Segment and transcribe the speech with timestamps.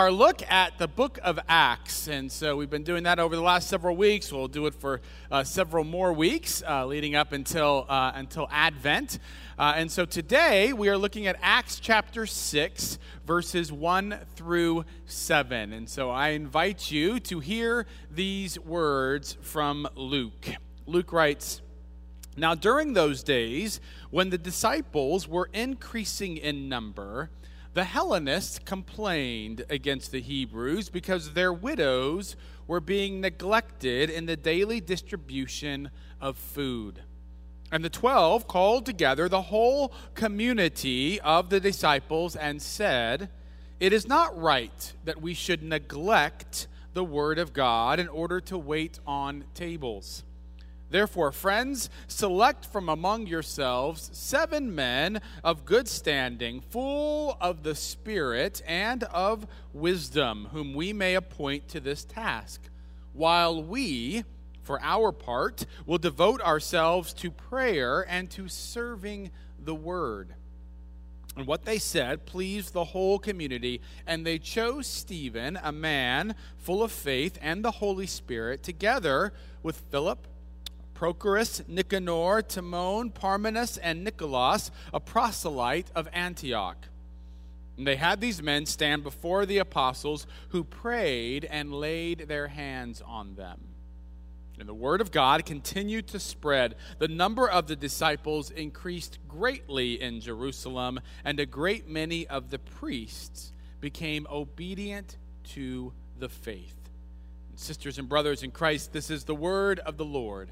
[0.00, 2.06] our look at the book of Acts.
[2.06, 4.32] And so we've been doing that over the last several weeks.
[4.32, 9.18] We'll do it for uh, several more weeks uh, leading up until, uh, until Advent.
[9.58, 15.72] Uh, and so today we are looking at Acts chapter 6, verses 1 through 7.
[15.72, 20.46] And so I invite you to hear these words from Luke.
[20.86, 21.60] Luke writes,
[22.36, 23.80] Now during those days,
[24.10, 27.30] when the disciples were increasing in number,
[27.74, 34.80] the Hellenists complained against the Hebrews because their widows were being neglected in the daily
[34.80, 37.02] distribution of food.
[37.70, 43.28] And the twelve called together the whole community of the disciples and said,
[43.78, 48.56] It is not right that we should neglect the word of God in order to
[48.56, 50.24] wait on tables.
[50.90, 58.62] Therefore, friends, select from among yourselves seven men of good standing, full of the Spirit
[58.66, 62.62] and of wisdom, whom we may appoint to this task,
[63.12, 64.24] while we,
[64.62, 69.30] for our part, will devote ourselves to prayer and to serving
[69.62, 70.34] the word.
[71.36, 76.82] And what they said pleased the whole community, and they chose Stephen, a man full
[76.82, 79.32] of faith and the Holy Spirit, together
[79.62, 80.26] with Philip
[80.98, 86.88] Prochorus, Nicanor, Timon, Parmenas, and Nicholas, a proselyte of Antioch.
[87.76, 93.00] And they had these men stand before the apostles, who prayed and laid their hands
[93.06, 93.60] on them.
[94.58, 96.74] And the word of God continued to spread.
[96.98, 102.58] The number of the disciples increased greatly in Jerusalem, and a great many of the
[102.58, 105.16] priests became obedient
[105.50, 106.74] to the faith.
[107.54, 110.50] Sisters and brothers in Christ, this is the word of the Lord.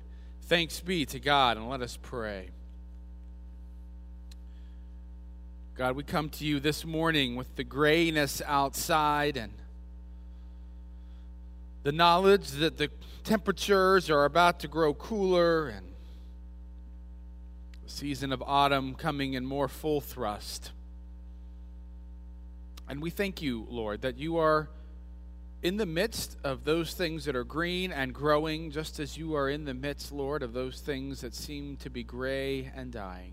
[0.49, 2.51] Thanks be to God, and let us pray.
[5.75, 9.53] God, we come to you this morning with the grayness outside and
[11.83, 12.91] the knowledge that the
[13.25, 15.89] temperatures are about to grow cooler and
[17.83, 20.71] the season of autumn coming in more full thrust.
[22.89, 24.69] And we thank you, Lord, that you are
[25.67, 29.51] in the midst of those things that are green and growing, just as you are
[29.51, 33.33] in the midst, Lord, of those things that seem to be gray and dying.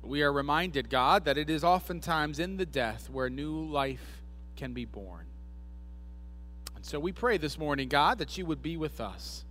[0.00, 4.22] We are reminded, God, that it is oftentimes in the death where new life
[4.56, 5.26] can be born.
[6.74, 9.44] And so we pray this morning, God, that you would be with us,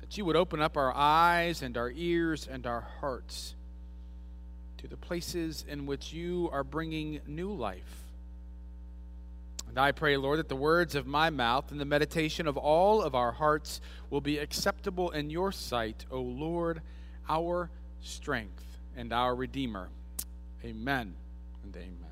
[0.00, 3.54] that you would open up our eyes and our ears and our hearts
[4.78, 8.02] to the places in which you are bringing new life
[9.72, 13.00] and I pray, Lord, that the words of my mouth and the meditation of all
[13.00, 16.82] of our hearts will be acceptable in your sight, O Lord,
[17.26, 17.70] our
[18.02, 19.88] strength and our Redeemer.
[20.62, 21.14] Amen
[21.64, 22.11] and amen.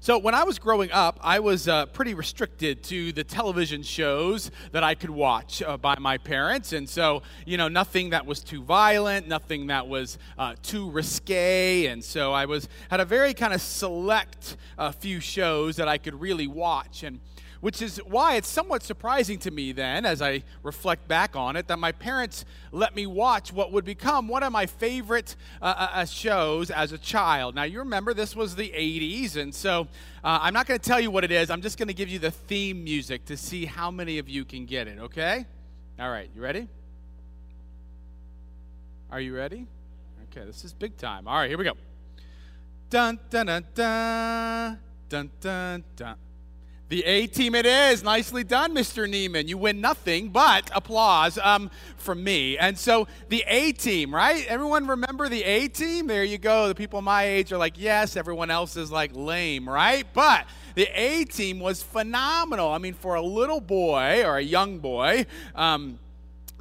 [0.00, 4.50] So, when I was growing up, I was uh, pretty restricted to the television shows
[4.72, 6.72] that I could watch uh, by my parents.
[6.72, 11.86] And so, you know, nothing that was too violent, nothing that was uh, too risque.
[11.86, 15.98] And so, I was had a very kind of select uh, few shows that I
[15.98, 17.02] could really watch.
[17.02, 17.20] And
[17.62, 21.68] which is why it's somewhat surprising to me then, as I reflect back on it,
[21.68, 25.88] that my parents let me watch what would become one of my favorite uh, uh,
[25.92, 27.54] uh shows as a child.
[27.54, 29.86] Now, you remember this was the 80s, and so
[30.24, 31.50] uh, I'm not going to tell you what it is.
[31.50, 34.44] I'm just going to give you the theme music to see how many of you
[34.44, 35.46] can get it, okay?
[36.00, 36.66] All right, you ready?
[39.08, 39.68] Are you ready?
[40.32, 41.28] Okay, this is big time.
[41.28, 41.74] All right, here we go.
[42.90, 46.16] Dun, dun, dun, dun, dun, dun, dun.
[46.92, 48.02] The A team it is.
[48.02, 49.08] Nicely done, Mr.
[49.08, 49.48] Neiman.
[49.48, 52.58] You win nothing but applause um, from me.
[52.58, 54.46] And so the A team, right?
[54.46, 56.06] Everyone remember the A team?
[56.06, 56.68] There you go.
[56.68, 58.14] The people my age are like, yes.
[58.14, 60.06] Everyone else is like lame, right?
[60.12, 60.44] But
[60.74, 62.70] the A team was phenomenal.
[62.70, 65.24] I mean, for a little boy or a young boy,
[65.54, 65.98] um,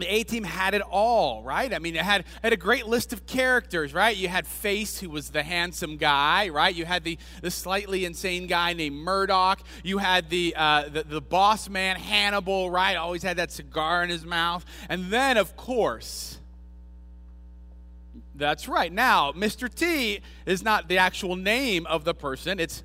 [0.01, 1.73] the A team had it all, right?
[1.73, 4.15] I mean, it had, had a great list of characters, right?
[4.15, 6.73] You had Face, who was the handsome guy, right?
[6.73, 9.61] You had the, the slightly insane guy named Murdock.
[9.83, 12.95] You had the, uh, the, the boss man, Hannibal, right?
[12.95, 14.65] Always had that cigar in his mouth.
[14.89, 16.39] And then, of course,
[18.35, 18.91] that's right.
[18.91, 19.73] Now, Mr.
[19.73, 22.83] T is not the actual name of the person, it's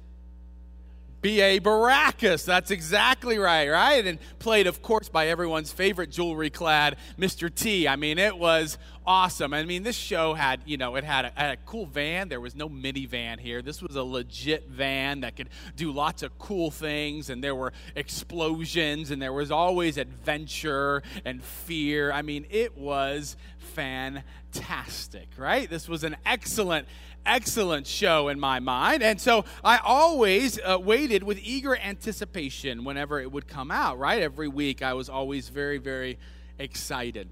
[1.26, 1.58] B.A.
[1.58, 2.44] Baracus.
[2.44, 4.06] That's exactly right, right?
[4.06, 7.52] And played, of course, by everyone's favorite jewelry clad Mr.
[7.52, 7.88] T.
[7.88, 9.54] I mean, it was awesome.
[9.54, 12.28] I mean, this show had, you know, it had a, had a, cool van.
[12.28, 13.62] There was no minivan here.
[13.62, 17.72] This was a legit van that could do lots of cool things, and there were
[17.94, 22.10] explosions, and there was always adventure and fear.
[22.12, 25.68] I mean, it was fantastic, right?
[25.68, 26.88] This was an excellent,
[27.24, 29.02] excellent show in my mind.
[29.02, 34.22] And so I always uh, waited with eager anticipation whenever it would come out, right?
[34.22, 36.18] Every week I was always very, very
[36.58, 37.28] excited.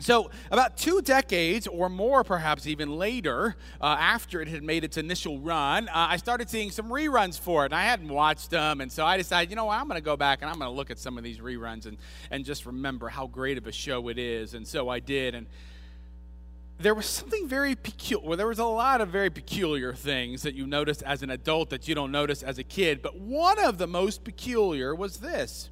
[0.00, 4.96] So, about two decades or more, perhaps even later, uh, after it had made its
[4.96, 7.66] initial run, uh, I started seeing some reruns for it.
[7.66, 10.04] And I hadn't watched them, and so I decided, you know what, I'm going to
[10.04, 11.96] go back and I'm going to look at some of these reruns and,
[12.30, 14.54] and just remember how great of a show it is.
[14.54, 15.34] And so I did.
[15.34, 15.46] And
[16.78, 18.26] there was something very peculiar.
[18.26, 21.70] Well, there was a lot of very peculiar things that you notice as an adult
[21.70, 23.00] that you don't notice as a kid.
[23.00, 25.70] But one of the most peculiar was this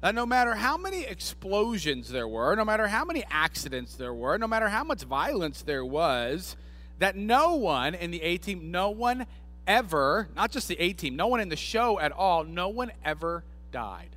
[0.00, 4.38] that no matter how many explosions there were, no matter how many accidents there were,
[4.38, 6.56] no matter how much violence there was,
[6.98, 9.26] that no one in the A team, no one
[9.66, 12.92] ever, not just the A team, no one in the show at all, no one
[13.04, 14.10] ever died.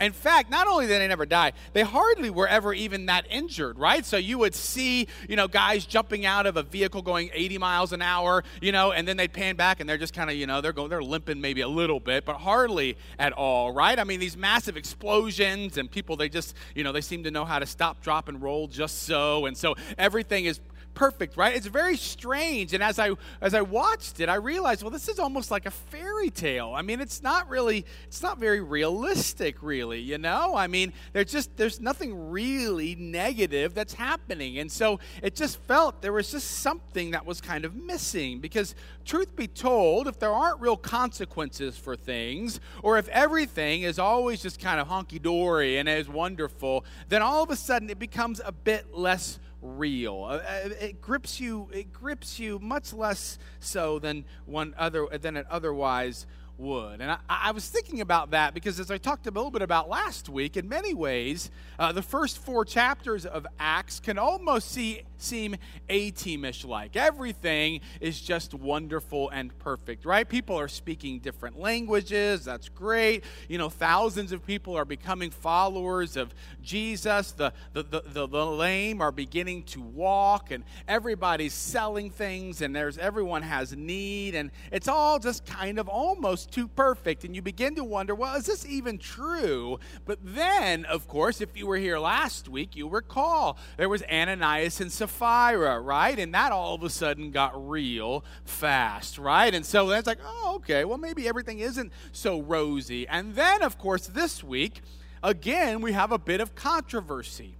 [0.00, 3.78] In fact, not only did they never die, they hardly were ever even that injured,
[3.78, 4.04] right?
[4.04, 7.92] So you would see, you know, guys jumping out of a vehicle going 80 miles
[7.92, 10.46] an hour, you know, and then they'd pan back and they're just kind of, you
[10.46, 13.98] know, they're going, they're limping maybe a little bit, but hardly at all, right?
[13.98, 17.44] I mean, these massive explosions and people, they just, you know, they seem to know
[17.44, 19.44] how to stop, drop, and roll just so.
[19.44, 20.60] And so everything is
[20.94, 21.54] perfect, right?
[21.54, 22.74] It's very strange.
[22.74, 25.70] And as I as I watched it, I realized, well, this is almost like a
[25.70, 26.72] fairy tale.
[26.74, 30.54] I mean, it's not really it's not very realistic, really, you know?
[30.54, 34.58] I mean, there's just there's nothing really negative that's happening.
[34.58, 38.74] And so it just felt there was just something that was kind of missing because
[39.04, 44.42] truth be told, if there aren't real consequences for things, or if everything is always
[44.42, 48.40] just kind of honky dory and is wonderful, then all of a sudden it becomes
[48.44, 50.24] a bit less real.
[50.28, 51.68] Uh, uh, it grips you.
[51.72, 56.26] It grips you much less so than one other than it otherwise
[56.60, 57.00] would.
[57.00, 59.88] And I, I, was thinking about that because as I talked a little bit about
[59.88, 65.02] last week, in many ways, uh, the first four chapters of Acts can almost see,
[65.22, 65.56] seem
[65.88, 66.96] A teamish like.
[66.96, 70.28] Everything is just wonderful and perfect, right?
[70.28, 72.44] People are speaking different languages.
[72.44, 73.24] That's great.
[73.48, 77.32] You know, thousands of people are becoming followers of Jesus.
[77.32, 82.74] The, the, the, the, the lame are beginning to walk, and everybody's selling things, and
[82.74, 87.24] there's everyone has need, and it's all just kind of almost too perfect.
[87.24, 89.78] And you begin to wonder, well, is this even true?
[90.04, 94.80] But then, of course, if you were here last week, you recall there was Ananias
[94.80, 96.18] and Sapphira, right?
[96.18, 99.54] And that all of a sudden got real fast, right?
[99.54, 103.06] And so that's like, oh, okay, well, maybe everything isn't so rosy.
[103.08, 104.82] And then, of course, this week,
[105.22, 107.56] again, we have a bit of controversy.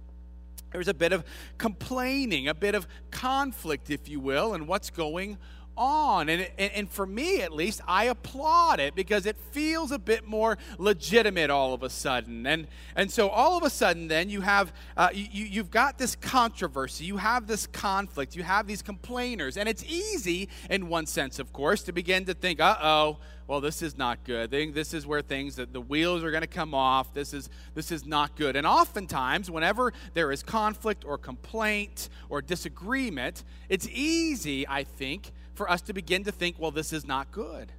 [0.71, 1.25] There's a bit of
[1.57, 5.37] complaining, a bit of conflict, if you will, and what's going on.
[5.81, 10.27] And, and, and, for me, at least, I applaud it because it feels a bit
[10.27, 12.45] more legitimate all of a sudden.
[12.45, 16.15] And, and so all of a sudden, then, you have, uh, you, you've got this
[16.15, 19.57] controversy, you have this conflict, you have these complainers.
[19.57, 23.17] And it's easy, in one sense, of course, to begin to think, uh oh,
[23.47, 24.49] well, this is not good.
[24.49, 27.13] This is where things that the wheels are going to come off.
[27.13, 28.55] This is this is not good.
[28.55, 35.69] And oftentimes, whenever there is conflict or complaint or disagreement, it's easy, I think, for
[35.69, 37.71] us to begin to think, well, this is not good.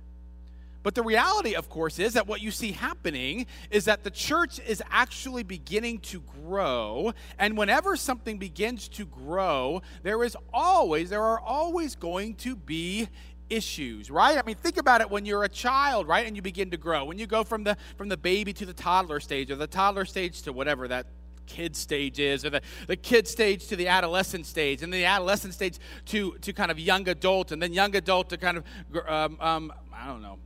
[0.82, 4.58] But the reality, of course, is that what you see happening is that the church
[4.66, 7.12] is actually beginning to grow.
[7.38, 13.08] And whenever something begins to grow, there is always, there are always going to be
[13.50, 16.70] issues right i mean think about it when you're a child right and you begin
[16.70, 19.56] to grow when you go from the from the baby to the toddler stage or
[19.56, 21.04] the toddler stage to whatever that
[21.52, 25.52] kid stage is, or the, the kid stage to the adolescent stage, and the adolescent
[25.52, 28.64] stage to, to kind of young adult, and then young adult to kind of,
[29.06, 30.38] um, um, I don't know,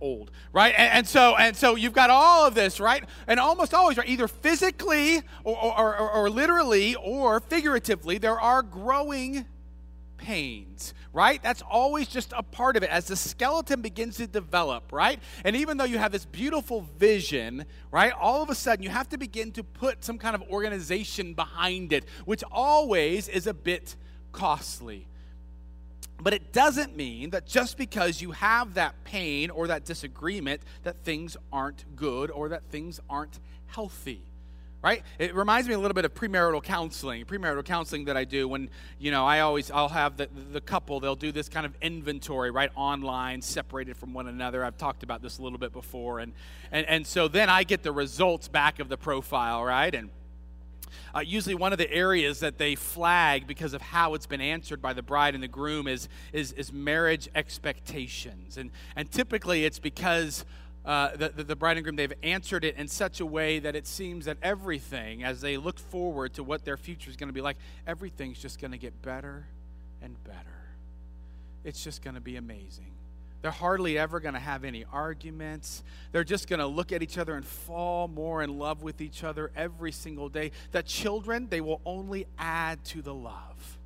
[0.00, 0.74] old, right?
[0.76, 3.04] And, and, so and so you've got all of this, right?
[3.28, 8.62] And almost always, right, either physically or, or, or, or literally or figuratively, there are
[8.62, 9.46] growing
[10.22, 11.42] pains, right?
[11.42, 15.18] That's always just a part of it as the skeleton begins to develop, right?
[15.44, 19.08] And even though you have this beautiful vision, right, all of a sudden you have
[19.10, 23.96] to begin to put some kind of organization behind it, which always is a bit
[24.30, 25.08] costly.
[26.20, 31.02] But it doesn't mean that just because you have that pain or that disagreement, that
[31.02, 34.31] things aren't good or that things aren't healthy
[34.82, 35.02] right?
[35.18, 38.68] It reminds me a little bit of premarital counseling premarital counseling that i do when
[38.98, 42.50] you know i always i'll have the, the couple they'll do this kind of inventory
[42.50, 44.64] right online separated from one another.
[44.64, 46.18] I've talked about this a little bit before.
[46.18, 46.32] And
[46.70, 49.94] and, and so then i get the results back of the profile right?
[49.94, 50.10] And
[51.14, 54.80] Uh, usually, one of the areas that they flag because of how it's been answered
[54.80, 58.56] by the bride and the groom is, is, is marriage expectations.
[58.56, 60.44] And, and typically, it's because
[60.84, 63.76] uh, the, the, the, bride and groom, they've answered it in such a way that
[63.76, 67.32] it seems that everything, as they look forward to what their future is going to
[67.32, 69.46] be like, everything's just going to get better
[70.02, 70.38] and better.
[71.64, 72.90] It's just going to be amazing.
[73.42, 75.82] They're hardly ever going to have any arguments.
[76.12, 79.24] They're just going to look at each other and fall more in love with each
[79.24, 80.52] other every single day.
[80.70, 83.78] That children, they will only add to the love.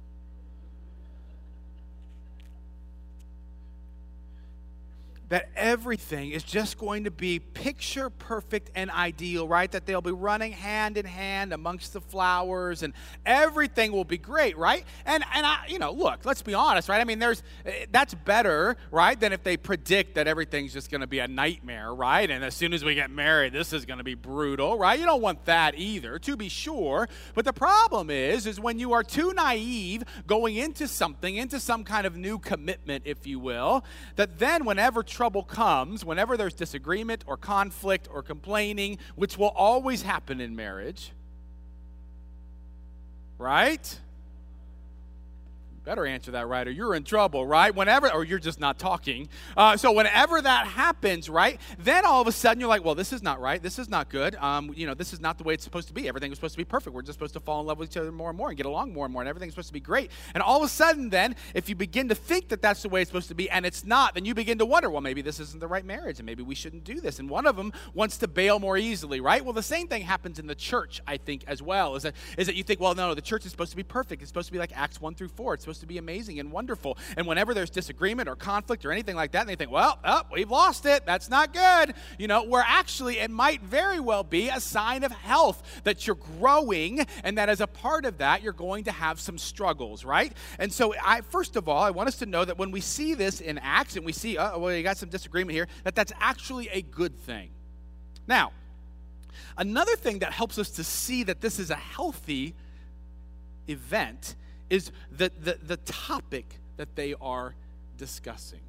[5.29, 9.71] That everything is just going to be picture perfect and ideal, right?
[9.73, 12.93] That they'll be running hand in hand amongst the flowers and
[13.25, 14.85] everything will be great, right?
[15.05, 17.01] And and I, you know, look, let's be honest, right?
[17.01, 21.01] I mean, there's eh, that's better, right, than if they predict that everything's just going
[21.01, 22.31] to be a nightmare, right?
[22.31, 24.99] And as soon as we get married, this is going to be brutal, right?
[24.99, 27.09] You don't want that either, to be sure.
[27.35, 31.83] But the problem is is when you are too naive going into something, into some
[31.83, 37.25] kind of new commitment, if you will, that then whenever trouble comes, whenever there's disagreement
[37.27, 41.11] or conflict or complaining, which will always happen in marriage,
[43.39, 43.99] right?
[45.87, 47.73] Better answer that right, or you're in trouble, right?
[47.73, 49.29] Whenever, or you're just not talking.
[49.57, 53.13] Uh, so whenever that happens, right, then all of a sudden you're like, well, this
[53.13, 53.63] is not right.
[53.63, 54.35] This is not good.
[54.35, 56.09] Um, you know, this is not the way it's supposed to be.
[56.09, 56.93] Everything was supposed to be perfect.
[56.93, 58.67] We're just supposed to fall in love with each other more and more and get
[58.67, 60.11] along more and more, and everything's supposed to be great.
[60.35, 63.03] And all of a sudden, then, if you begin to think that that's the way
[63.03, 65.39] it's supposed to be, and it's not, then you begin to wonder, well, maybe this
[65.39, 67.21] isn't the right marriage, and maybe we shouldn't do this.
[67.21, 69.45] And one of them wants to bail more easily, right?
[69.45, 71.95] Well, the same thing happens in the church, I think, as well.
[71.95, 74.21] Is that is that you think, well, no, the church is supposed to be perfect.
[74.21, 75.55] It's supposed to be like Acts one through four.
[75.55, 76.99] It's supposed to be amazing and wonderful.
[77.17, 80.23] And whenever there's disagreement or conflict or anything like that, and they think, well, oh,
[80.33, 81.07] we've lost it.
[81.07, 81.95] That's not good.
[82.19, 86.17] You know, where actually it might very well be a sign of health that you're
[86.39, 90.33] growing and that as a part of that, you're going to have some struggles, right?
[90.59, 93.15] And so, I first of all, I want us to know that when we see
[93.15, 95.95] this in Acts and we see, uh, oh, well, you got some disagreement here, that
[95.95, 97.51] that's actually a good thing.
[98.27, 98.53] Now,
[99.57, 102.55] another thing that helps us to see that this is a healthy
[103.69, 104.37] event
[104.71, 107.55] is the, the, the topic that they are
[107.99, 108.61] discussing.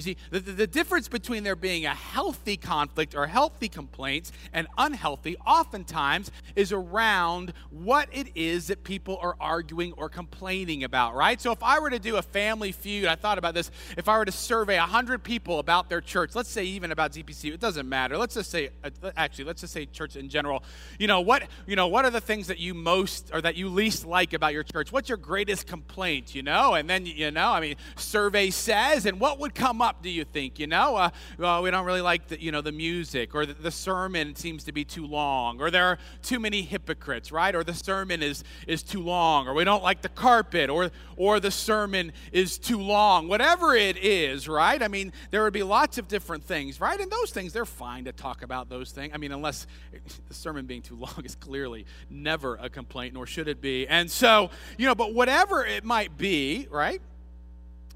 [0.00, 4.66] You see, the, the, difference between there being a healthy conflict or healthy complaints and
[4.78, 11.38] unhealthy oftentimes is around what it is that people are arguing or complaining about, right?
[11.38, 13.70] So if I were to do a family feud, I thought about this.
[13.98, 17.52] If I were to survey 100 people about their church, let's say even about ZPC,
[17.52, 18.16] it doesn't matter.
[18.16, 20.62] Let's just say, uh, actually, let's just say church in general.
[20.98, 23.68] You know, what, you know, what are the things that you most or that you
[23.68, 24.92] least like about your church?
[24.92, 26.72] What's your greatest complaint, you know?
[26.72, 29.89] And then, you know, I mean, survey says, and what would come up?
[30.02, 30.58] Do you think?
[30.58, 33.54] You know, uh, well, we don't really like the, you know, the music, or the,
[33.54, 37.54] the, sermon seems to be too long, or there are too many hypocrites, right?
[37.54, 41.40] Or the sermon is, is too long, or we don't like the carpet, or, or
[41.40, 43.28] the sermon is too long.
[43.28, 44.82] Whatever it is, right?
[44.82, 46.98] I mean, there would be lots of different things, right?
[46.98, 49.12] And those things, they're fine to talk about those things.
[49.14, 49.66] I mean, unless
[50.28, 53.86] the sermon being too long is clearly never a complaint, nor should it be.
[53.88, 57.00] And so, you know, but whatever it might be, right?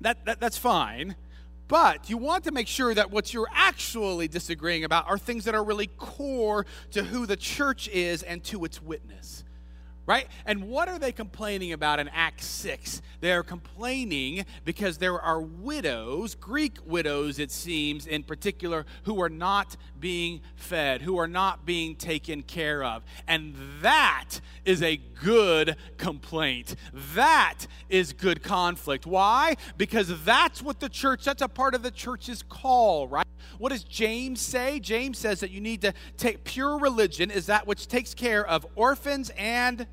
[0.01, 1.17] That, that, that's fine.
[1.67, 5.55] But you want to make sure that what you're actually disagreeing about are things that
[5.55, 9.45] are really core to who the church is and to its witness
[10.07, 10.27] right?
[10.45, 13.03] And what are they complaining about in Acts 6?
[13.21, 19.29] They are complaining because there are widows, Greek widows, it seems, in particular, who are
[19.29, 23.03] not being fed, who are not being taken care of.
[23.27, 26.77] And that is a good complaint.
[27.15, 29.07] That is good conflict.
[29.07, 29.57] Why?
[29.79, 33.24] Because that's what the church, that's a part of the church's call, right?
[33.59, 34.81] What does James say?
[34.81, 38.67] James says that you need to take pure religion is that which takes care of
[38.75, 39.87] orphans and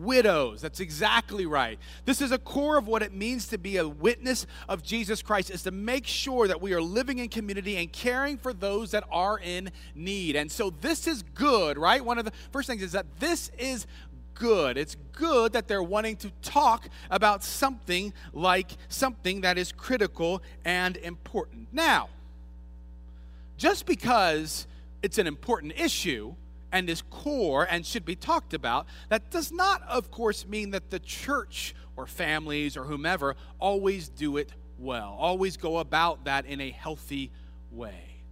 [0.00, 0.62] widows.
[0.62, 1.78] That's exactly right.
[2.06, 5.50] This is a core of what it means to be a witness of Jesus Christ
[5.50, 9.04] is to make sure that we are living in community and caring for those that
[9.12, 10.36] are in need.
[10.36, 12.04] And so this is good, right?
[12.04, 13.86] One of the first things is that this is
[14.34, 14.78] good.
[14.78, 20.96] It's good that they're wanting to talk about something like something that is critical and
[20.96, 21.68] important.
[21.72, 22.08] Now,
[23.60, 24.66] just because
[25.02, 26.34] it's an important issue
[26.72, 30.88] and is core and should be talked about, that does not, of course, mean that
[30.88, 36.58] the church or families or whomever always do it well, always go about that in
[36.58, 37.30] a healthy
[37.70, 38.22] way.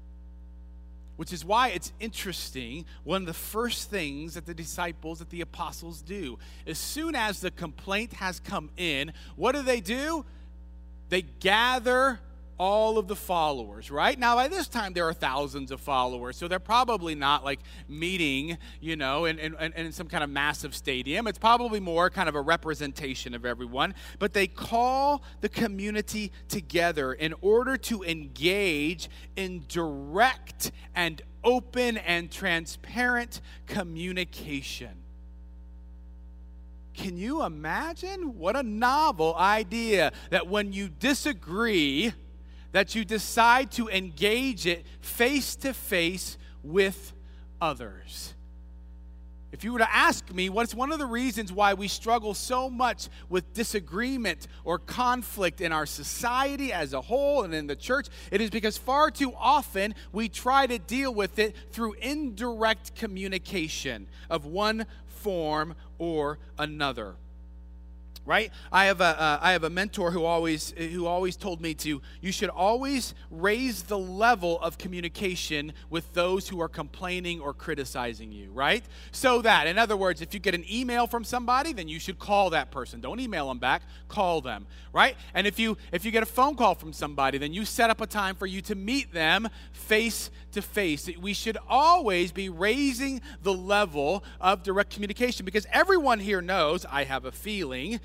[1.17, 2.87] Which is why it's interesting.
[3.05, 7.41] One of the first things that the disciples, that the apostles do, as soon as
[7.41, 10.25] the complaint has come in, what do they do?
[11.11, 12.19] They gather
[12.59, 14.19] all of the followers, right?
[14.19, 18.59] Now, by this time, there are thousands of followers, so they're probably not like meeting,
[18.81, 21.27] you know, in, in, in some kind of massive stadium.
[21.29, 23.95] It's probably more kind of a representation of everyone.
[24.19, 32.31] But they call the community together in order to engage in direct and open and
[32.31, 34.91] transparent communication.
[36.95, 38.37] Can you imagine?
[38.39, 42.13] What a novel idea that when you disagree,
[42.73, 47.13] that you decide to engage it face to face with
[47.61, 48.35] others.
[49.51, 52.69] If you were to ask me what's one of the reasons why we struggle so
[52.69, 58.09] much with disagreement or conflict in our society as a whole and in the church,
[58.31, 64.07] it is because far too often we try to deal with it through indirect communication
[64.29, 67.17] of one form or another
[68.29, 68.53] right?
[68.71, 72.03] I have a uh, I have a mentor who always who always told me to
[72.21, 78.31] you should always raise the level of communication with those who are complaining or criticizing
[78.31, 78.85] you right?
[79.13, 82.19] So that in other words if you get an email from somebody then you should
[82.19, 83.01] call that person.
[83.01, 85.17] Don't email them back call them right?
[85.33, 88.03] And if you if you get a phone call from somebody then you set up
[88.03, 91.09] a time for you to meet them face to face.
[91.19, 97.05] We should always be raising the level of direct communication because everyone here knows i
[97.05, 98.01] have a feeling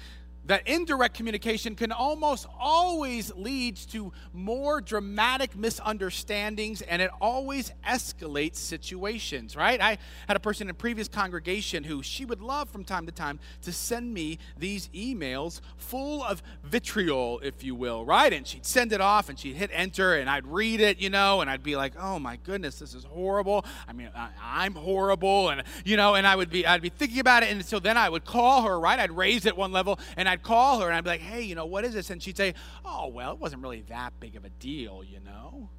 [0.45, 8.57] that indirect communication can almost always lead to more dramatic misunderstandings and it always escalates
[8.57, 9.81] situations right?
[9.81, 9.97] I
[10.27, 13.39] had a person in a previous congregation who she would love from time to time
[13.61, 18.33] to send me these emails full of vitriol if you will right?
[18.33, 21.41] And she'd send it off and she'd hit enter and i'd read it you know
[21.41, 23.65] and i'd be like oh my goodness this is horrible.
[23.87, 25.49] I mean I, am horrible.
[25.49, 27.97] And you know and i would be i'd be thinking about it and so then
[27.97, 28.99] i would call her right?
[28.99, 31.53] I'd raise it one level and I'd call her and I'd be like, hey, you
[31.53, 32.09] know, what is this?
[32.09, 35.69] And she'd say, oh, well, it wasn't really that big of a deal, you know?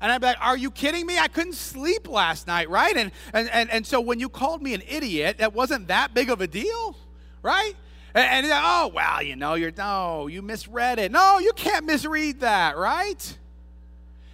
[0.00, 1.18] And I'd be like, Are you kidding me?
[1.18, 2.96] I couldn't sleep last night, right?
[2.96, 6.30] And, and, and, and so when you called me an idiot, that wasn't that big
[6.30, 6.96] of a deal,
[7.42, 7.72] right?
[8.14, 11.10] And, and oh, well, you know, you're, no, you misread it.
[11.10, 13.38] No, you can't misread that, right?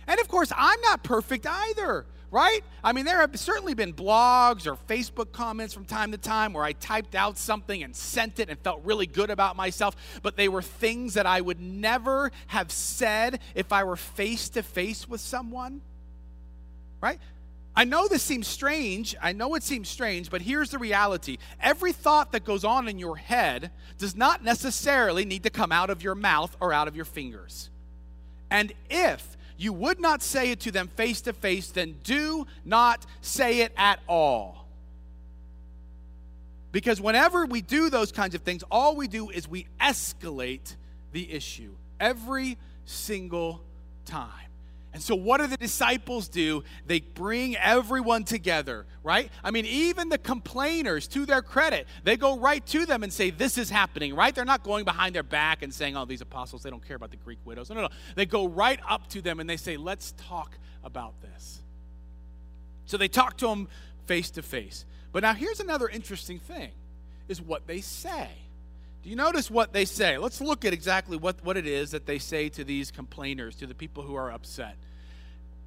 [0.06, 2.64] And of course, I'm not perfect either right?
[2.82, 6.64] I mean, there have certainly been blogs or Facebook comments from time to time where
[6.64, 10.48] I typed out something and sent it and felt really good about myself, but they
[10.48, 15.20] were things that I would never have said if I were face to face with
[15.20, 15.82] someone,
[17.02, 17.20] right?
[17.76, 19.14] I know this seems strange.
[19.20, 21.36] I know it seems strange, but here's the reality.
[21.60, 25.90] Every thought that goes on in your head does not necessarily need to come out
[25.90, 27.68] of your mouth or out of your fingers.
[28.50, 33.06] And if you would not say it to them face to face, then do not
[33.20, 34.66] say it at all.
[36.72, 40.74] Because whenever we do those kinds of things, all we do is we escalate
[41.12, 43.62] the issue every single
[44.06, 44.28] time.
[44.94, 46.64] And so, what do the disciples do?
[46.86, 49.30] They bring everyone together, right?
[49.42, 53.30] I mean, even the complainers, to their credit, they go right to them and say,
[53.30, 54.34] This is happening, right?
[54.34, 57.10] They're not going behind their back and saying, Oh, these apostles, they don't care about
[57.10, 57.70] the Greek widows.
[57.70, 57.88] No, no, no.
[58.16, 61.62] They go right up to them and they say, Let's talk about this.
[62.84, 63.68] So, they talk to them
[64.06, 64.84] face to face.
[65.10, 66.70] But now, here's another interesting thing
[67.28, 68.28] is what they say.
[69.02, 70.16] Do you notice what they say?
[70.16, 73.66] Let's look at exactly what, what it is that they say to these complainers, to
[73.66, 74.76] the people who are upset.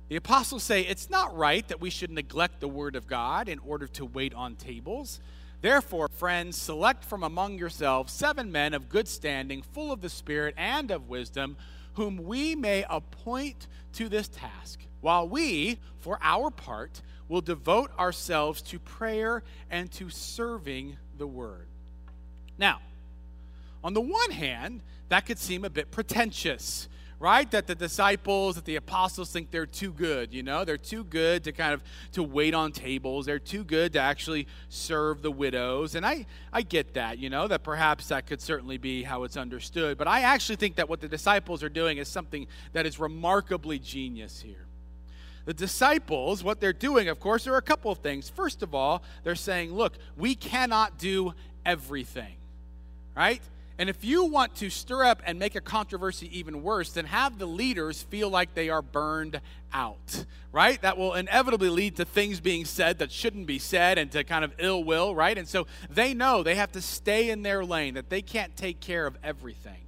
[0.08, 3.60] The apostles say it's not right that we should neglect the word of God in
[3.60, 5.20] order to wait on tables.
[5.62, 10.54] Therefore, friends, select from among yourselves seven men of good standing, full of the Spirit
[10.58, 11.58] and of wisdom,
[11.96, 18.62] whom we may appoint to this task, while we, for our part, will devote ourselves
[18.62, 21.68] to prayer and to serving the word.
[22.58, 22.80] Now,
[23.86, 27.52] on the one hand, that could seem a bit pretentious, right?
[27.52, 30.66] That the disciples, that the apostles think they're too good, you know?
[30.66, 33.28] They're too good to kind of to wait on tables.
[33.28, 35.94] They're too good to actually serve the widows.
[35.94, 39.38] And I I get that, you know, that perhaps that could certainly be how it's
[39.38, 43.00] understood, but I actually think that what the disciples are doing is something that is
[43.00, 44.66] remarkably genius here.
[45.46, 48.32] The disciples, what they're doing, of course, are a couple of things.
[48.32, 52.38] First of all, they're saying, look, we cannot do everything,
[53.16, 53.44] right?
[53.78, 57.38] And if you want to stir up and make a controversy even worse, then have
[57.38, 59.42] the leaders feel like they are burned
[59.74, 60.82] out, right?
[60.82, 64.46] That will inevitably lead to things being said that shouldn't be said and to kind
[64.46, 65.38] of ill will, right?
[65.38, 68.80] And so they know they have to stay in their lane, that they can't take
[68.80, 69.82] care of everything.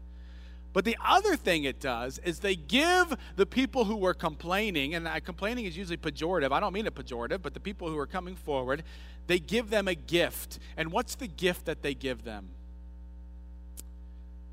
[0.73, 5.09] But the other thing it does is they give the people who were complaining, and
[5.23, 6.51] complaining is usually pejorative.
[6.51, 8.83] I don't mean it pejorative, but the people who are coming forward,
[9.27, 10.59] they give them a gift.
[10.75, 12.49] And what's the gift that they give them?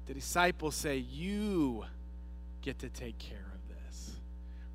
[0.06, 1.84] The disciples say, You
[2.62, 4.12] get to take care of this.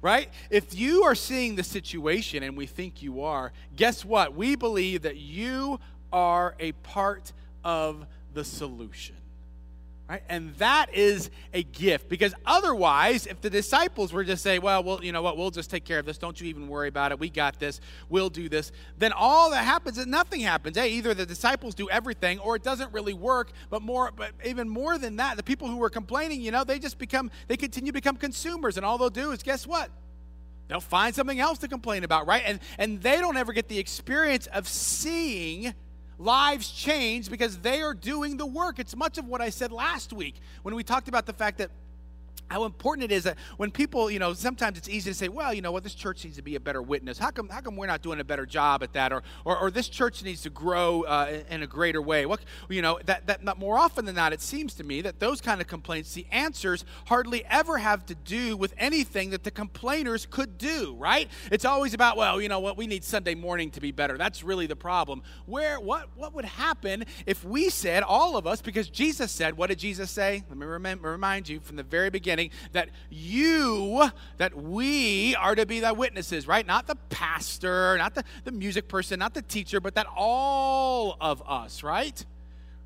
[0.01, 0.29] Right?
[0.49, 4.35] If you are seeing the situation and we think you are, guess what?
[4.35, 5.79] We believe that you
[6.11, 9.15] are a part of the solution.
[10.09, 10.23] Right?
[10.27, 15.03] And that is a gift because otherwise, if the disciples were just say, well, well,
[15.03, 16.17] you know what, we'll just take care of this.
[16.17, 17.19] Don't you even worry about it.
[17.19, 17.79] We got this.
[18.09, 18.71] We'll do this.
[18.97, 20.77] Then all that happens is nothing happens.
[20.77, 23.51] Hey, either the disciples do everything or it doesn't really work.
[23.69, 26.79] But more, but even more than that, the people who were complaining, you know, they
[26.79, 28.77] just become, they continue to become consumers.
[28.77, 29.91] And all they'll do is guess what?
[30.69, 32.43] They'll find something else to complain about, right?
[32.45, 35.73] And and they don't ever get the experience of seeing
[36.19, 38.77] lives change because they are doing the work.
[38.77, 41.71] It's much of what I said last week when we talked about the fact that
[42.49, 45.53] how important it is that when people, you know, sometimes it's easy to say, well,
[45.53, 47.17] you know what, this church needs to be a better witness.
[47.17, 49.13] How come, how come we're not doing a better job at that?
[49.13, 52.25] Or, or, or this church needs to grow uh, in a greater way.
[52.25, 55.41] What, you know, that, that more often than not, it seems to me that those
[55.41, 60.25] kind of complaints, the answers hardly ever have to do with anything that the complainers
[60.25, 61.29] could do, right?
[61.51, 64.17] It's always about, well, you know what, we need Sunday morning to be better.
[64.17, 65.21] That's really the problem.
[65.45, 69.67] Where, what, what would happen if we said, all of us, because Jesus said, what
[69.67, 70.43] did Jesus say?
[70.49, 72.38] Let me remind you from the very beginning
[72.71, 76.65] that you, that we are to be the witnesses, right?
[76.65, 81.41] Not the pastor, not the, the music person, not the teacher, but that all of
[81.47, 82.25] us, right?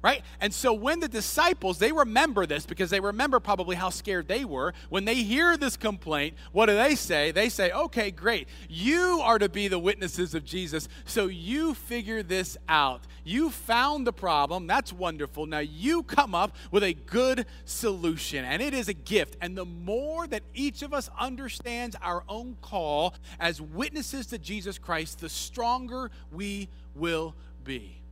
[0.04, 0.22] Right?
[0.42, 4.44] And so when the disciples, they remember this because they remember probably how scared they
[4.44, 4.74] were.
[4.89, 7.32] When they hear this complaint, what do they say?
[7.32, 8.50] They say, okay, great.
[8.68, 10.89] You are to be the witnesses of Jesus.
[11.06, 13.08] So you figure this out.
[13.24, 14.68] You found the problem.
[14.68, 15.46] That's wonderful.
[15.46, 19.38] Now you come up with a good solution, and it is a gift.
[19.39, 24.78] And the more that each of us understands our own call as witnesses to Jesus
[24.78, 28.03] Christ, the stronger we will be.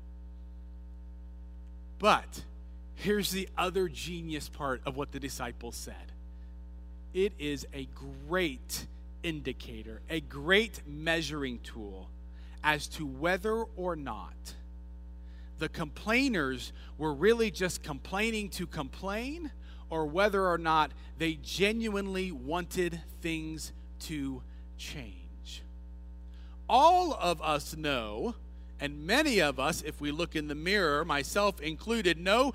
[2.02, 2.44] But
[2.96, 6.12] here's the other genius part of what the disciples said
[7.14, 7.88] it is a
[8.28, 8.88] great
[9.22, 12.10] indicator, a great measuring tool
[12.64, 14.34] as to whether or not
[15.60, 19.52] the complainers were really just complaining to complain
[19.92, 24.42] or whether or not they genuinely wanted things to
[24.78, 25.62] change.
[26.68, 28.34] All of us know
[28.82, 32.54] and many of us, if we look in the mirror, myself included, know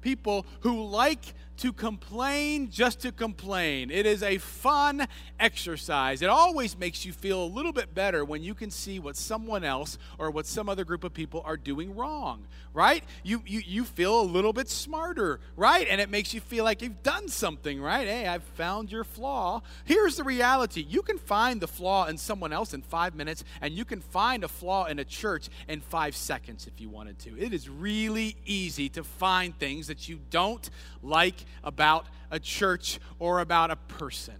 [0.00, 3.90] people who like to complain just to complain.
[3.90, 5.06] It is a fun
[5.38, 6.22] exercise.
[6.22, 9.64] It always makes you feel a little bit better when you can see what someone
[9.64, 13.04] else or what some other group of people are doing wrong, right?
[13.22, 15.86] You, you, you feel a little bit smarter, right?
[15.88, 18.06] And it makes you feel like you've done something, right?
[18.06, 19.62] Hey, I've found your flaw.
[19.84, 23.74] Here's the reality you can find the flaw in someone else in five minutes, and
[23.74, 27.38] you can find a flaw in a church in five seconds if you wanted to.
[27.38, 30.68] It is really easy to find things that you don't
[31.06, 34.34] like about a church or about a person.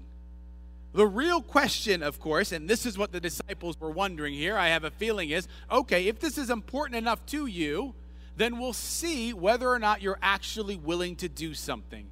[0.93, 4.69] The real question, of course, and this is what the disciples were wondering here, I
[4.69, 7.95] have a feeling is okay, if this is important enough to you,
[8.37, 12.07] then we'll see whether or not you're actually willing to do something.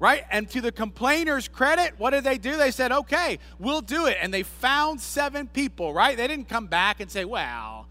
[0.00, 0.24] Right?
[0.30, 2.56] And to the complainers' credit, what did they do?
[2.56, 4.16] They said, okay, we'll do it.
[4.20, 6.16] And they found seven people, right?
[6.16, 7.86] They didn't come back and say, well,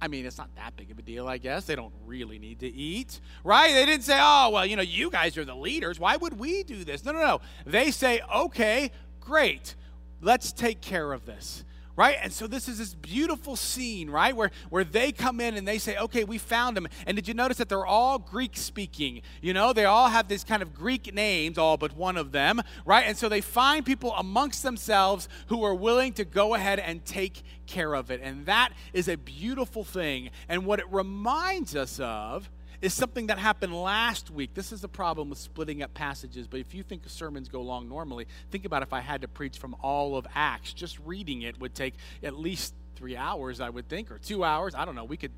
[0.00, 1.64] I mean, it's not that big of a deal, I guess.
[1.64, 3.72] They don't really need to eat, right?
[3.72, 5.98] They didn't say, oh, well, you know, you guys are the leaders.
[5.98, 7.04] Why would we do this?
[7.04, 7.40] No, no, no.
[7.64, 9.74] They say, okay, great.
[10.20, 11.64] Let's take care of this
[11.96, 12.18] right?
[12.22, 14.36] And so this is this beautiful scene, right?
[14.36, 16.86] Where, where they come in and they say, okay, we found them.
[17.06, 19.22] And did you notice that they're all Greek speaking?
[19.40, 22.60] You know, they all have these kind of Greek names, all but one of them,
[22.84, 23.04] right?
[23.06, 27.42] And so they find people amongst themselves who are willing to go ahead and take
[27.66, 28.20] care of it.
[28.22, 30.30] And that is a beautiful thing.
[30.48, 32.50] And what it reminds us of
[32.80, 34.54] is something that happened last week.
[34.54, 37.88] This is the problem with splitting up passages, but if you think sermons go long
[37.88, 40.72] normally, think about if I had to preach from all of Acts.
[40.72, 44.74] Just reading it would take at least three hours, I would think, or two hours.
[44.74, 45.04] I don't know.
[45.04, 45.32] We could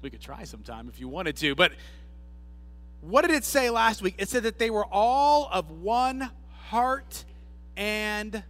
[0.00, 1.54] we could try sometime if you wanted to.
[1.54, 1.72] But
[3.00, 4.14] what did it say last week?
[4.18, 6.30] It said that they were all of one
[6.68, 7.24] heart
[7.76, 8.42] and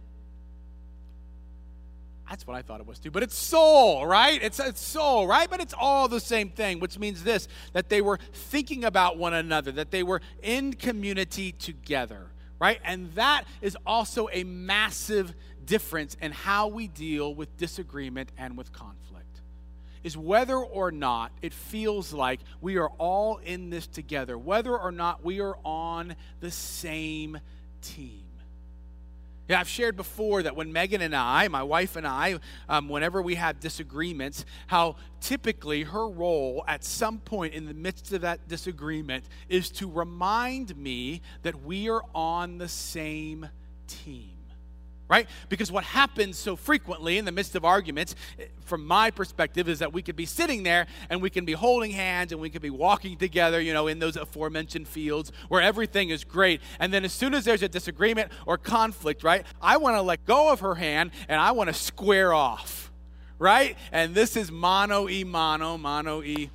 [2.29, 3.09] that's what I thought it was too.
[3.09, 4.41] But it's soul, right?
[4.41, 5.49] It's, it's soul, right?
[5.49, 9.33] But it's all the same thing, which means this that they were thinking about one
[9.33, 12.27] another, that they were in community together,
[12.59, 12.79] right?
[12.83, 15.33] And that is also a massive
[15.65, 19.25] difference in how we deal with disagreement and with conflict.
[20.03, 24.91] Is whether or not it feels like we are all in this together, whether or
[24.91, 27.39] not we are on the same
[27.81, 28.28] team.
[29.49, 33.19] Yeah, I've shared before that when Megan and I, my wife and I, um, whenever
[33.19, 38.47] we have disagreements, how typically her role at some point in the midst of that
[38.47, 43.49] disagreement is to remind me that we are on the same
[43.87, 44.38] team
[45.09, 45.27] right?
[45.49, 49.79] Because what happens so frequently in the midst of arguments, eh, from my perspective, is
[49.79, 52.61] that we could be sitting there and we can be holding hands and we could
[52.61, 56.61] be walking together, you know, in those aforementioned fields where everything is great.
[56.79, 60.25] And then as soon as there's a disagreement or conflict, right, I want to let
[60.25, 62.91] go of her hand and I want to square off,
[63.39, 63.75] right?
[63.91, 66.51] And this is mano e mano, mano e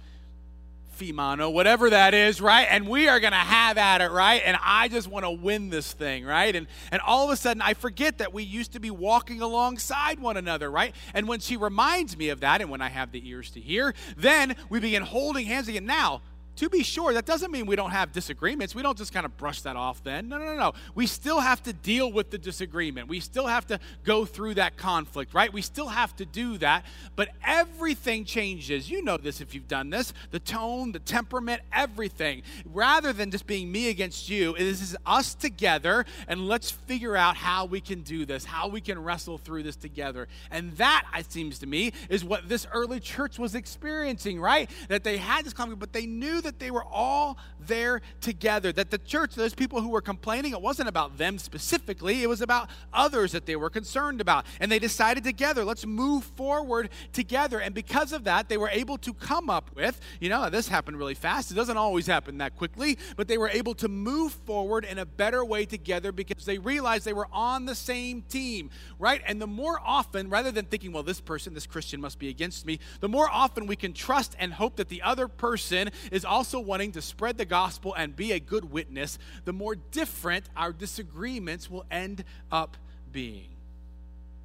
[0.98, 2.66] Fimano, whatever that is, right?
[2.70, 4.42] And we are going to have at it, right?
[4.44, 6.54] And I just want to win this thing, right?
[6.54, 10.20] And and all of a sudden I forget that we used to be walking alongside
[10.20, 10.94] one another, right?
[11.12, 13.94] And when she reminds me of that and when I have the ears to hear,
[14.16, 15.86] then we begin holding hands again.
[15.86, 16.22] Now,
[16.56, 18.74] to be sure, that doesn't mean we don't have disagreements.
[18.74, 20.28] We don't just kind of brush that off then.
[20.28, 20.72] No, no, no, no.
[20.94, 23.08] We still have to deal with the disagreement.
[23.08, 25.52] We still have to go through that conflict, right?
[25.52, 26.84] We still have to do that.
[27.16, 28.90] But everything changes.
[28.90, 32.42] You know this if you've done this the tone, the temperament, everything.
[32.64, 37.36] Rather than just being me against you, this is us together, and let's figure out
[37.36, 40.28] how we can do this, how we can wrestle through this together.
[40.50, 44.70] And that, it seems to me, is what this early church was experiencing, right?
[44.88, 48.72] That they had this conflict, but they knew that they were all there together.
[48.72, 52.40] That the church, those people who were complaining, it wasn't about them specifically, it was
[52.40, 54.46] about others that they were concerned about.
[54.60, 57.58] And they decided together, let's move forward together.
[57.58, 60.98] And because of that, they were able to come up with, you know, this happened
[60.98, 61.50] really fast.
[61.50, 65.06] It doesn't always happen that quickly, but they were able to move forward in a
[65.06, 69.20] better way together because they realized they were on the same team, right?
[69.26, 72.66] And the more often, rather than thinking, well, this person, this Christian must be against
[72.66, 76.58] me, the more often we can trust and hope that the other person is also
[76.58, 81.70] wanting to spread the gospel and be a good witness, the more different our disagreements
[81.70, 82.76] will end up
[83.12, 83.46] being.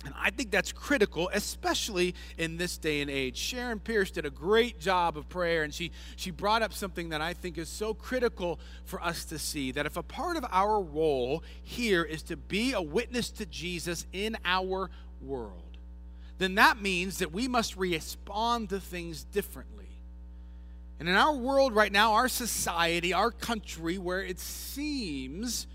[0.06, 3.38] And I think that's critical, especially in this day and age.
[3.38, 7.22] Sharon Pierce did a great job of prayer, and she, she brought up something that
[7.22, 10.80] I think is so critical for us to see that if a part of our
[10.80, 14.92] role here is to be a witness to Jesus in our
[15.24, 15.78] world,
[16.38, 19.79] then that means that we must respond to things differently.
[21.00, 25.66] And in our world right now, our society, our country, where it seems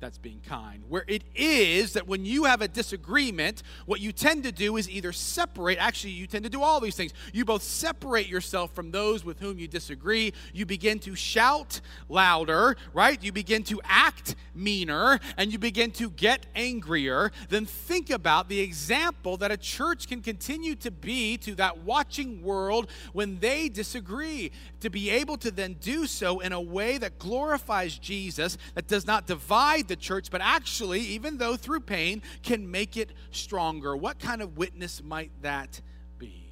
[0.00, 0.84] that's being kind.
[0.88, 4.88] Where it is that when you have a disagreement, what you tend to do is
[4.88, 7.12] either separate, actually, you tend to do all these things.
[7.32, 10.32] You both separate yourself from those with whom you disagree.
[10.52, 13.22] You begin to shout louder, right?
[13.22, 17.32] You begin to act meaner, and you begin to get angrier.
[17.48, 22.42] Then think about the example that a church can continue to be to that watching
[22.42, 24.52] world when they disagree.
[24.80, 29.06] To be able to then do so in a way that glorifies Jesus, that does
[29.06, 33.96] not divide the church, but actually, even though through pain, can make it stronger.
[33.96, 35.80] What kind of witness might that
[36.18, 36.44] be?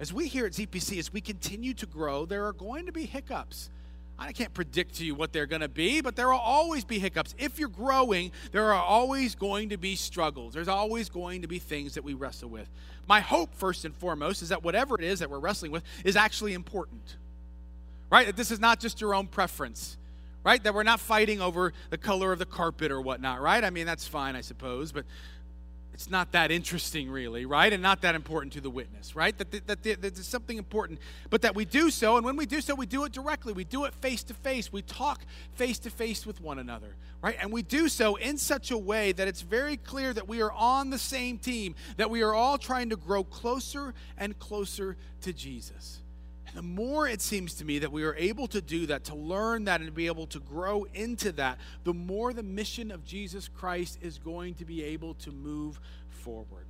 [0.00, 3.04] As we here at ZPC, as we continue to grow, there are going to be
[3.06, 3.70] hiccups.
[4.18, 6.98] I can't predict to you what they're going to be, but there will always be
[6.98, 7.34] hiccups.
[7.38, 10.54] If you're growing, there are always going to be struggles.
[10.54, 12.68] There's always going to be things that we wrestle with.
[13.08, 16.14] My hope, first and foremost, is that whatever it is that we're wrestling with is
[16.14, 17.16] actually important.
[18.10, 18.26] Right?
[18.26, 19.96] That this is not just your own preference
[20.44, 20.62] right?
[20.62, 23.62] That we're not fighting over the color of the carpet or whatnot, right?
[23.62, 25.04] I mean, that's fine, I suppose, but
[25.94, 27.72] it's not that interesting, really, right?
[27.72, 29.36] And not that important to the witness, right?
[29.36, 32.46] That, that, that, that there's something important, but that we do so, and when we
[32.46, 33.52] do so, we do it directly.
[33.52, 34.72] We do it face to face.
[34.72, 35.20] We talk
[35.54, 37.36] face to face with one another, right?
[37.40, 40.52] And we do so in such a way that it's very clear that we are
[40.52, 45.32] on the same team, that we are all trying to grow closer and closer to
[45.32, 46.01] Jesus
[46.54, 49.64] the more it seems to me that we are able to do that, to learn
[49.64, 53.48] that, and to be able to grow into that, the more the mission of Jesus
[53.48, 56.66] Christ is going to be able to move forward.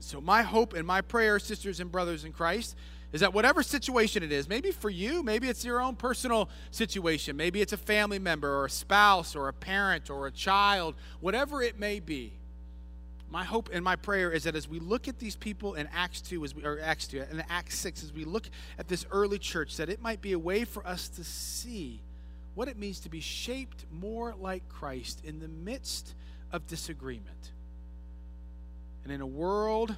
[0.00, 2.74] So, my hope and my prayer, sisters and brothers in Christ,
[3.12, 7.36] is that whatever situation it is, maybe for you, maybe it's your own personal situation,
[7.36, 11.62] maybe it's a family member or a spouse or a parent or a child, whatever
[11.62, 12.32] it may be
[13.32, 16.20] my hope and my prayer is that as we look at these people in Acts
[16.20, 19.38] 2, as we, or Acts 2, and Acts 6, as we look at this early
[19.38, 22.02] church, that it might be a way for us to see
[22.54, 26.14] what it means to be shaped more like Christ in the midst
[26.52, 27.52] of disagreement.
[29.02, 29.96] And in a world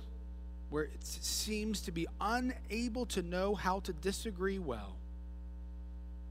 [0.70, 4.94] where it seems to be unable to know how to disagree well,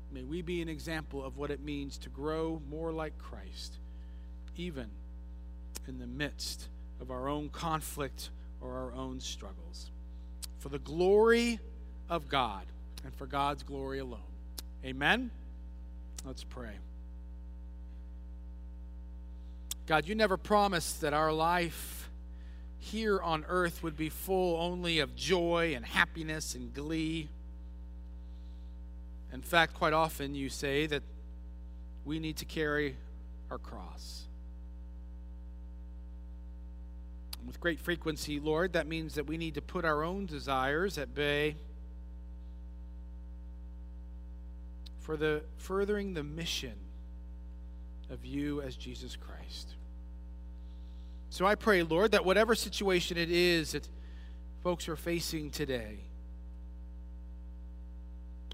[0.09, 3.77] may we be an example of what it means to grow more like Christ,
[4.55, 4.87] even
[5.85, 6.69] in the midst
[7.01, 8.29] of our own conflict
[8.61, 9.91] or our own struggles.
[10.59, 11.59] For the glory
[12.09, 12.63] of God
[13.03, 14.19] and for God's glory alone.
[14.85, 15.31] Amen.
[16.25, 16.71] Let's pray.
[19.85, 22.09] God, you never promised that our life
[22.77, 27.29] here on earth would be full only of joy and happiness and glee.
[29.33, 31.03] In fact, quite often you say that
[32.05, 32.95] we need to carry
[33.49, 34.22] our cross.
[37.45, 41.13] With great frequency, Lord, that means that we need to put our own desires at
[41.13, 41.55] bay
[44.99, 46.73] for the furthering the mission
[48.09, 49.75] of you as Jesus Christ.
[51.29, 53.87] So I pray, Lord, that whatever situation it is that
[54.63, 55.97] folks are facing today,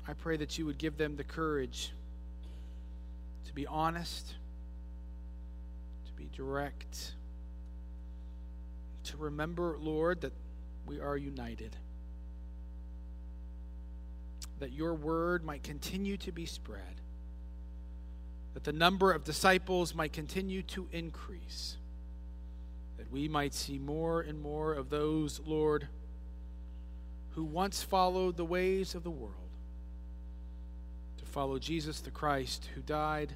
[0.07, 1.91] I pray that you would give them the courage
[3.49, 4.35] to be honest,
[6.05, 7.13] to be direct,
[9.09, 10.33] to remember, Lord, that
[10.85, 11.75] we are united.
[14.59, 17.01] That your word might continue to be spread,
[18.53, 21.77] that the number of disciples might continue to increase,
[22.97, 25.87] that we might see more and more of those, Lord,
[27.31, 29.33] who once followed the ways of the world
[31.17, 33.33] to follow Jesus the Christ who died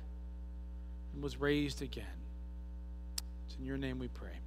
[1.13, 2.05] and was raised again.
[3.47, 4.42] It's in your name we pray.